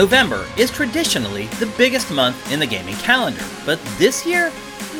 [0.00, 4.50] November is traditionally the biggest month in the gaming calendar, but this year,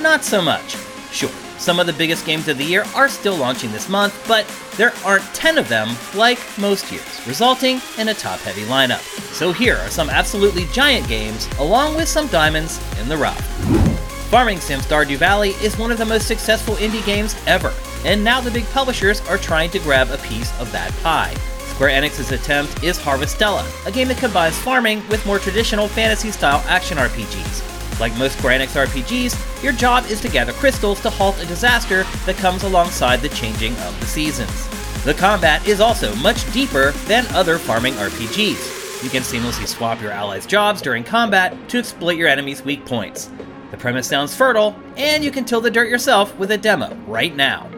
[0.03, 0.77] not so much.
[1.11, 4.45] Sure, some of the biggest games of the year are still launching this month, but
[4.77, 9.01] there aren't 10 of them like most years, resulting in a top heavy lineup.
[9.33, 13.41] So here are some absolutely giant games, along with some diamonds in the rough.
[14.29, 17.73] Farming Sim Stardew Valley is one of the most successful indie games ever,
[18.05, 21.35] and now the big publishers are trying to grab a piece of that pie.
[21.81, 26.63] Square Enix's attempt is Harvestella, a game that combines farming with more traditional fantasy style
[26.69, 27.99] action RPGs.
[27.99, 32.03] Like most Square Enix RPGs, your job is to gather crystals to halt a disaster
[32.27, 34.69] that comes alongside the changing of the seasons.
[35.05, 39.03] The combat is also much deeper than other farming RPGs.
[39.03, 43.31] You can seamlessly swap your allies' jobs during combat to exploit your enemies' weak points.
[43.71, 47.35] The premise sounds fertile, and you can till the dirt yourself with a demo right
[47.35, 47.71] now.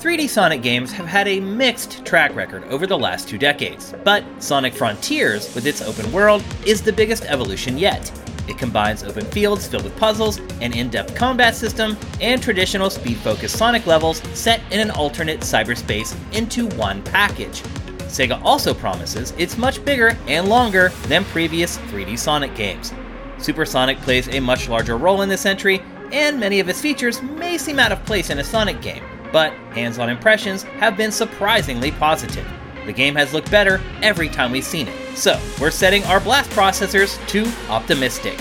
[0.00, 4.24] 3D Sonic games have had a mixed track record over the last two decades, but
[4.38, 8.10] Sonic Frontiers, with its open world, is the biggest evolution yet.
[8.48, 13.18] It combines open fields filled with puzzles, an in depth combat system, and traditional speed
[13.18, 17.60] focused Sonic levels set in an alternate cyberspace into one package.
[18.08, 22.94] Sega also promises it's much bigger and longer than previous 3D Sonic games.
[23.36, 27.58] Supersonic plays a much larger role in this entry, and many of its features may
[27.58, 31.90] seem out of place in a Sonic game, but hands on impressions have been surprisingly
[31.92, 32.46] positive.
[32.86, 36.50] The game has looked better every time we've seen it, so we're setting our blast
[36.50, 38.38] processors to optimistic.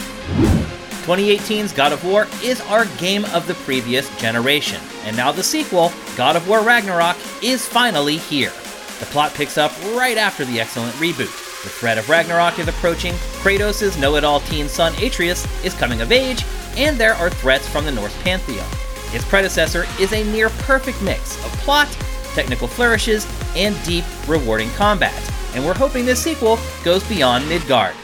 [1.10, 5.92] 2018's God of War is our game of the previous generation, and now the sequel,
[6.16, 8.52] God of War Ragnarok, is finally here.
[9.00, 11.48] The plot picks up right after the excellent reboot.
[11.64, 16.02] The threat of Ragnarok is approaching, Kratos' know it all teen son Atreus is coming
[16.02, 16.46] of age,
[16.78, 18.70] and there are threats from the Norse pantheon.
[19.14, 21.88] Its predecessor is a near perfect mix of plot,
[22.34, 25.14] technical flourishes, and deep, rewarding combat,
[25.56, 27.96] and we're hoping this sequel goes beyond Midgard.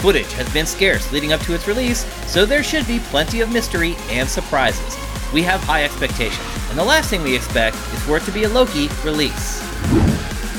[0.00, 3.52] Footage has been scarce leading up to its release, so there should be plenty of
[3.52, 4.96] mystery and surprises.
[5.32, 8.44] We have high expectations, and the last thing we expect is for it to be
[8.44, 9.62] a Loki release.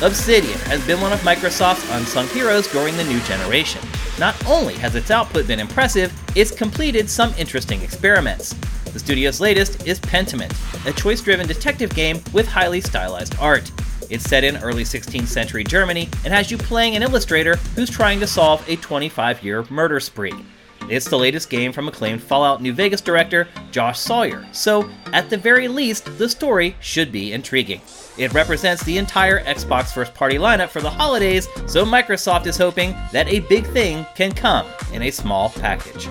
[0.02, 3.82] Obsidian has been one of Microsoft's unsung heroes during the new generation.
[4.20, 8.56] Not only has its output been impressive, it's completed some interesting experiments.
[8.94, 10.54] The studio's latest is Pentiment,
[10.86, 13.72] a choice driven detective game with highly stylized art.
[14.12, 18.20] It's set in early 16th century Germany and has you playing an illustrator who's trying
[18.20, 20.46] to solve a 25 year murder spree.
[20.90, 25.38] It's the latest game from acclaimed Fallout New Vegas director Josh Sawyer, so at the
[25.38, 27.82] very least, the story should be intriguing.
[28.18, 32.96] It represents the entire Xbox first party lineup for the holidays, so Microsoft is hoping
[33.12, 36.08] that a big thing can come in a small package.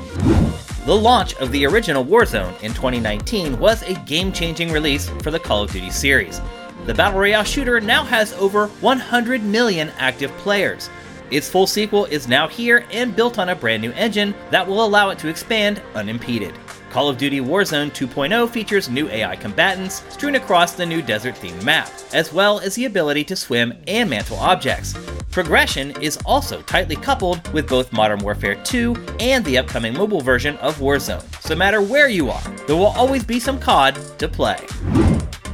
[0.84, 5.38] The launch of the original Warzone in 2019 was a game changing release for the
[5.38, 6.40] Call of Duty series.
[6.86, 10.90] The Battle Royale shooter now has over 100 million active players.
[11.30, 14.84] Its full sequel is now here and built on a brand new engine that will
[14.84, 16.52] allow it to expand unimpeded.
[16.90, 21.62] Call of Duty Warzone 2.0 features new AI combatants strewn across the new desert themed
[21.62, 24.96] map, as well as the ability to swim and mantle objects.
[25.32, 30.58] Progression is also tightly coupled with both Modern Warfare 2 and the upcoming mobile version
[30.58, 34.28] of Warzone, so no matter where you are, there will always be some COD to
[34.28, 34.58] play.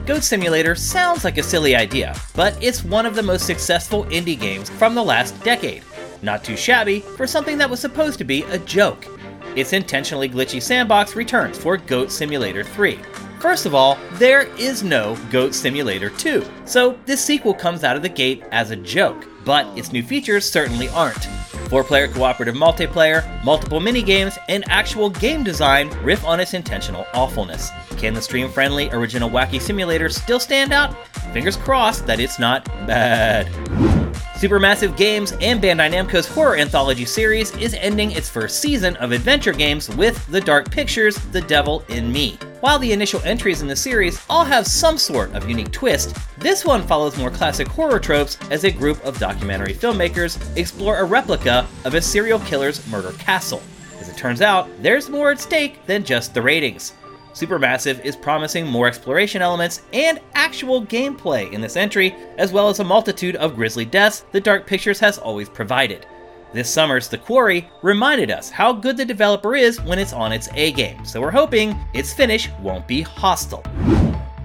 [0.04, 4.38] Goat Simulator sounds like a silly idea, but it's one of the most successful indie
[4.38, 5.84] games from the last decade.
[6.22, 9.06] Not too shabby for something that was supposed to be a joke.
[9.54, 12.98] Its intentionally glitchy sandbox returns for Goat Simulator 3.
[13.38, 18.02] First of all, there is no Goat Simulator 2, so this sequel comes out of
[18.02, 21.24] the gate as a joke but its new features certainly aren't.
[21.70, 27.70] Four player cooperative multiplayer, multiple minigames, and actual game design riff on its intentional awfulness.
[27.96, 30.94] Can the stream friendly original Wacky Simulator still stand out?
[31.32, 33.46] Fingers crossed that it's not bad.
[34.36, 39.54] Supermassive Games and Bandai Namco's horror anthology series is ending its first season of adventure
[39.54, 42.38] games with The Dark Pictures The Devil in Me.
[42.60, 46.64] While the initial entries in the series all have some sort of unique twist, this
[46.64, 51.68] one follows more classic horror tropes as a group of documentary filmmakers explore a replica
[51.84, 53.62] of a serial killer's murder castle.
[54.00, 56.94] As it turns out, there's more at stake than just the ratings.
[57.32, 62.80] Supermassive is promising more exploration elements and actual gameplay in this entry, as well as
[62.80, 66.06] a multitude of grisly deaths that Dark Pictures has always provided.
[66.50, 70.48] This summer's The Quarry reminded us how good the developer is when it's on its
[70.54, 73.62] A game, so we're hoping its finish won't be hostile.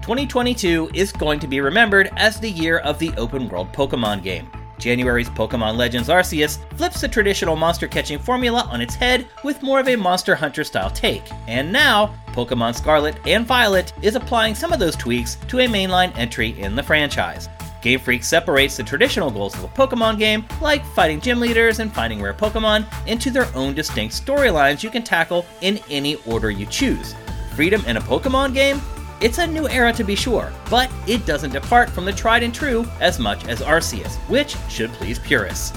[0.02, 4.46] 2022 is going to be remembered as the year of the open world Pokemon game.
[4.78, 9.80] January's Pokemon Legends Arceus flips the traditional monster catching formula on its head with more
[9.80, 14.74] of a Monster Hunter style take, and now Pokemon Scarlet and Violet is applying some
[14.74, 17.48] of those tweaks to a mainline entry in the franchise.
[17.84, 21.92] Game Freak separates the traditional goals of a Pokemon game, like fighting gym leaders and
[21.92, 26.64] finding rare Pokemon, into their own distinct storylines you can tackle in any order you
[26.64, 27.14] choose.
[27.54, 28.80] Freedom in a Pokemon game?
[29.20, 32.54] It's a new era to be sure, but it doesn't depart from the tried and
[32.54, 35.76] true as much as Arceus, which should please purists.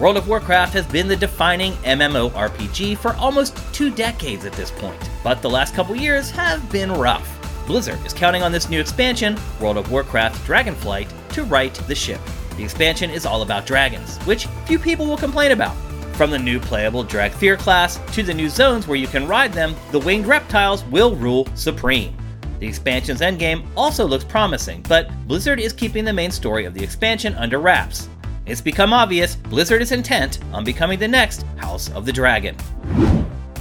[0.00, 4.98] World of Warcraft has been the defining MMORPG for almost two decades at this point,
[5.22, 7.35] but the last couple years have been rough.
[7.66, 12.20] Blizzard is counting on this new expansion, World of Warcraft Dragonflight, to right the ship.
[12.56, 15.76] The expansion is all about dragons, which few people will complain about.
[16.14, 19.74] From the new playable Dracthyr class to the new zones where you can ride them,
[19.90, 22.16] the winged reptiles will rule supreme.
[22.60, 26.82] The expansion's endgame also looks promising, but Blizzard is keeping the main story of the
[26.82, 28.08] expansion under wraps.
[28.46, 32.56] It's become obvious Blizzard is intent on becoming the next House of the Dragon.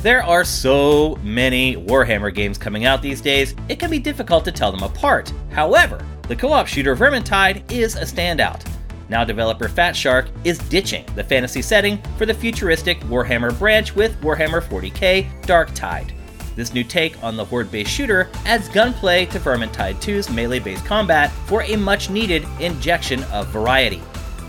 [0.06, 4.52] There are so many Warhammer games coming out these days, it can be difficult to
[4.52, 5.34] tell them apart.
[5.50, 8.64] However, the co op shooter Vermintide is a standout.
[9.10, 14.62] Now, developer Fatshark is ditching the fantasy setting for the futuristic Warhammer branch with Warhammer
[14.62, 16.14] 40k Dark Tide.
[16.56, 20.86] This new take on the horde based shooter adds gunplay to Vermintide 2's melee based
[20.86, 24.04] combat for a much needed injection of variety.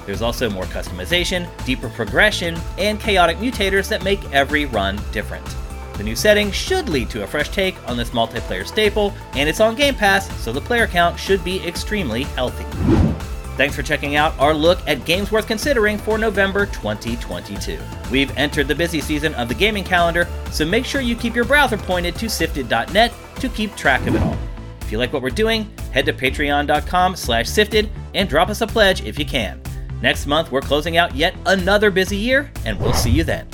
[0.07, 5.45] There's also more customization, deeper progression, and chaotic mutators that make every run different.
[5.97, 9.61] The new setting should lead to a fresh take on this multiplayer staple, and it's
[9.61, 12.65] on Game Pass, so the player count should be extremely healthy.
[13.57, 17.79] Thanks for checking out our look at games worth considering for November 2022.
[18.11, 21.47] We've entered the busy season of the gaming calendar, so make sure you keep your
[21.47, 24.37] browser pointed to sifted.net to keep track of it all.
[24.83, 28.67] If you like what we're doing, head to patreon.com slash sifted and drop us a
[28.67, 29.61] pledge if you can.
[30.03, 33.49] Next month, we're closing out yet another busy year, and we'll see you then.